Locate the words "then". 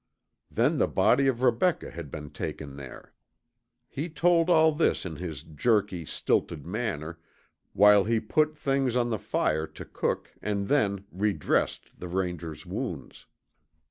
0.49-0.79, 10.69-11.05